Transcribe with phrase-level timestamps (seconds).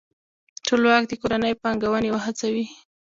[0.65, 2.65] ټولواک دې کورني پانګوونکي وهڅوي.